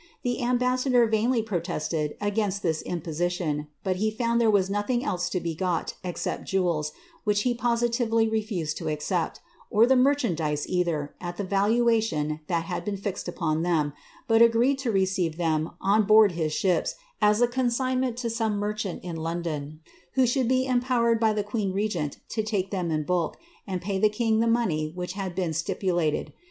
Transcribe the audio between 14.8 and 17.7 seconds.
receive them od hoard his ships as a